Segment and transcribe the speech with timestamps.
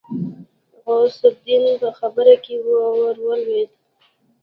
[0.81, 3.69] غوث الدين په خبره کې ورولوېد.